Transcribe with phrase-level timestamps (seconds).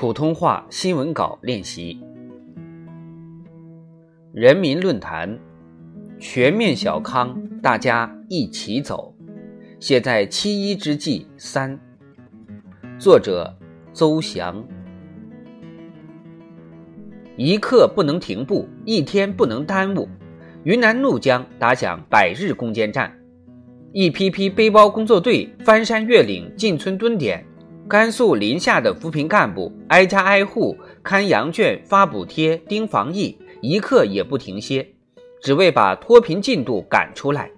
[0.00, 2.00] 普通话新闻稿练习。
[4.32, 5.38] 人民论坛，
[6.18, 9.14] 全面小康，大家一起走。
[9.78, 11.78] 写在七一之际三。
[12.98, 13.54] 作者
[13.92, 14.66] 邹翔。
[17.36, 20.08] 一刻不能停步，一天不能耽误。
[20.64, 23.14] 云南怒江打响百日攻坚战，
[23.92, 27.44] 一批批背包工作队翻山越岭进村蹲点。
[27.90, 34.86] 甘肃临夏的扶贫干部挨家挨户看羊圈、发补贴、盯防疫，一刻也不停歇，
[35.42, 37.50] 只为把脱贫进度赶出来。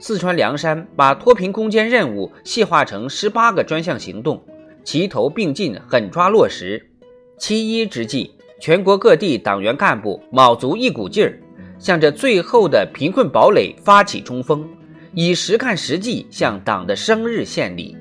[0.00, 4.42] 四川凉山把脱贫攻坚任务细化成十八个专项行动，
[4.82, 6.90] 齐头并进，狠抓落实。
[7.38, 11.38] 七一之际，全国各地党员干部卯足一股劲儿，
[11.78, 14.68] 向着最后的贫困堡垒发起冲锋，
[15.14, 17.96] 以实干实绩向党的生日献礼。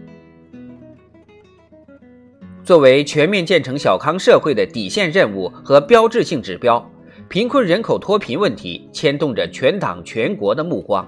[2.69, 6.88] 作为全面建成小康社会的底线任务和标志性指标，
[7.27, 11.03] 贫困人口脱贫问题牵动着全党全国的目光。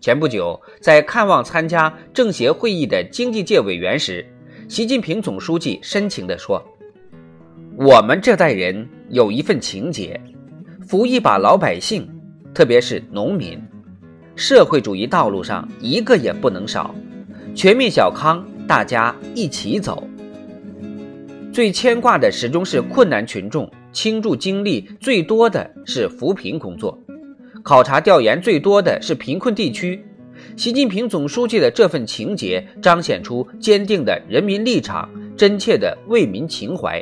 [0.00, 4.26] 前不久，在看望参加政协会议的经济界委员时，
[4.68, 6.60] 习近平总书记深情地说
[7.78, 10.20] ：“我们这代人有一份情结，
[10.88, 12.04] 扶一把老百姓，
[12.52, 13.62] 特别是农民，
[14.34, 16.92] 社会主义道路上一个也不能少。
[17.54, 20.02] 全面小康，大家一起走。”
[21.54, 26.98] 最牵挂的始终是困难群众，倾注精力最多的是扶贫工作，
[27.62, 30.04] 考察调研最多的是贫困地区。
[30.56, 37.00] 习近平总书记的这份情结，彰显出坚定的人民立场、真切的为民情怀，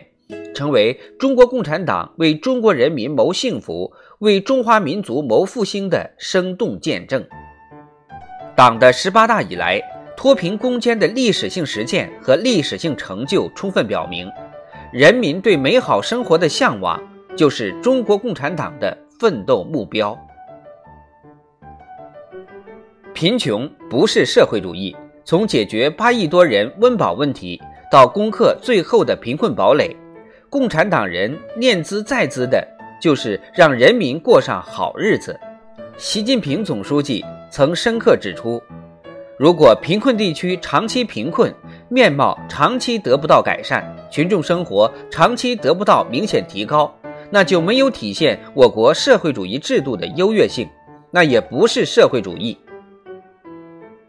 [0.55, 7.25] 成为中国共产党为中国人民谋幸福、为中华民族谋复兴的生动见证。
[8.55, 9.81] 党的十八大以来，
[10.15, 14.31] 脱贫攻坚的历史性实践和历史性成就，充分表明。
[14.93, 17.03] 人民对美好生活的向往，
[17.35, 20.15] 就是中国共产党的奋斗目标。
[23.15, 24.95] 贫穷不是社会主义。
[25.25, 27.59] 从解决八亿多人温饱问题，
[27.91, 29.97] 到攻克最后的贫困堡垒，
[30.51, 32.67] 共产党人念兹在兹的，
[33.01, 35.39] 就是让人民过上好日子。
[35.97, 38.61] 习近平总书记曾深刻指出，
[39.39, 41.53] 如果贫困地区长期贫困，
[41.89, 46.95] 面貌长期得不到改善，群众生活长期得不到明显提高，
[47.31, 50.69] 那就没有体现我国社会主义制度的优越性，
[51.11, 52.57] 那也不是社会主义。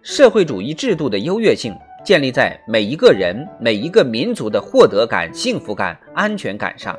[0.02, 1.74] 社会主义制度的优越性
[2.04, 6.96] 建立在每一个人、每一个民族的获得感、幸福感、安全感上，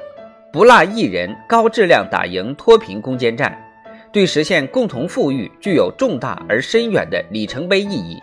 [0.51, 3.55] 不落一人，高质量打赢脱贫攻坚战，
[4.15, 8.23] 对实现共同富裕具有重大而深远的里程碑意义。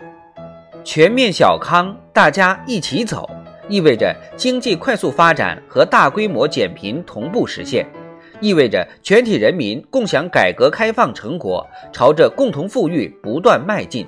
[0.82, 3.28] 全面小康，大家一起走，
[3.68, 7.86] 意味着经济快速发展和大规模减贫同步实现，
[8.40, 14.06] 意味着全体人民共享改革开放成果，朝着共同富裕不断迈进，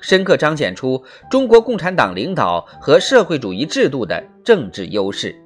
[0.00, 5.36] 深刻彰显出中国共产党领导和社会主义制度的政治优势。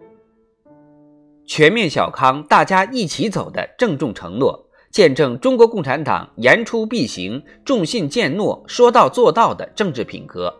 [1.44, 4.68] 全面小康，大家一起走的郑重承诺。
[4.92, 10.54] 见证中国共产党言出必行、重信践诺、说到做到的政治品格。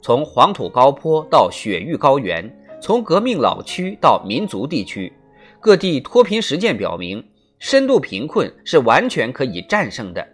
[0.00, 2.48] 从黄土高坡到雪域高原，
[2.80, 5.12] 从革命老区到民族地区，
[5.58, 7.22] 各地脱贫实践表明，
[7.58, 10.24] 深度贫困是完全可以战胜的。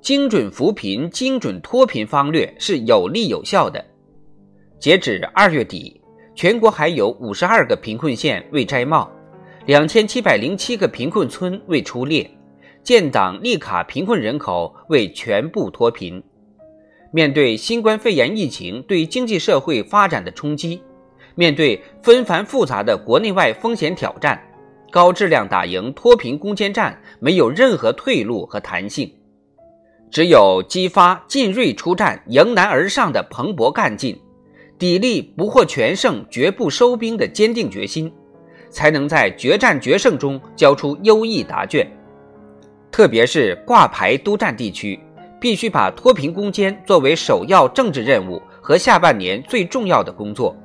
[0.00, 3.84] 精准扶贫、精准脱贫方略是有利有效的。
[4.78, 6.00] 截止二月底，
[6.36, 9.10] 全国还有五十二个贫困县未摘帽，
[9.66, 12.30] 两千七百零七个贫困村未出列。
[12.88, 16.22] 建档立卡贫困人口未全部脱贫。
[17.12, 20.80] 面对新冠肺炎疫情对经济社会发展的冲击，
[21.34, 24.42] 面对纷繁复杂的国内外风险挑战，
[24.90, 29.12] 高质量打赢脱贫攻坚战没有任何退路和弹性，
[30.10, 34.18] 只有激发进锐出战、迎难而上的蓬勃干劲，
[34.78, 38.10] 砥砺不获全胜绝不收兵的坚定决心，
[38.70, 41.86] 才能在决战决胜中交出优异答卷。
[42.90, 44.98] 特别是挂牌督战地区，
[45.40, 50.56] 必须把脱贫攻坚作为首要政治任务和下半年最重要的工作，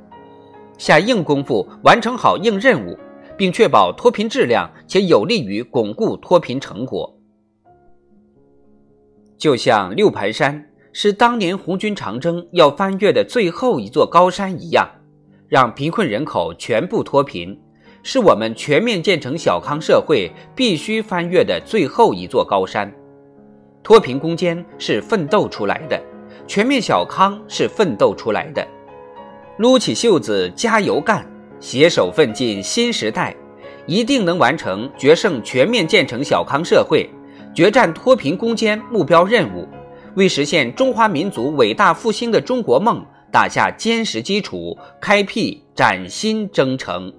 [0.78, 2.98] 下硬功夫完成好硬任务，
[3.38, 7.14] 并确保脱贫质量，且有利于巩固脱贫成果。
[9.38, 14.90] 就像六盘山是当年红军长征要翻越的最后一座高山一样，
[15.50, 17.60] 让贫困人口全部脱贫。
[18.04, 22.94] 是我们全面建成小康社会必须翻越的最后一座高山。
[23.82, 26.00] 脱贫攻坚是奋斗出来的，
[26.46, 28.66] 全面小康是奋斗出来的。
[29.58, 31.26] 撸起袖子加油干，
[31.60, 33.36] 携手奋进新时代，
[33.86, 37.10] 一定能完成决胜全面建成小康社会、
[37.54, 39.68] 决战脱贫攻坚目标任务，
[40.16, 47.14] 为实现中华民族伟大复兴的中国梦打下坚实基础，开辟崭新征程。